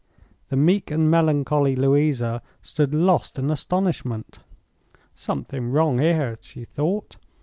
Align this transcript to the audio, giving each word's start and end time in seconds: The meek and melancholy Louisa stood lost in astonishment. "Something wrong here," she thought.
The 0.49 0.55
meek 0.55 0.89
and 0.89 1.11
melancholy 1.11 1.75
Louisa 1.75 2.41
stood 2.63 2.91
lost 2.91 3.37
in 3.37 3.51
astonishment. 3.51 4.39
"Something 5.13 5.67
wrong 5.69 5.99
here," 5.99 6.39
she 6.41 6.65
thought. 6.65 7.17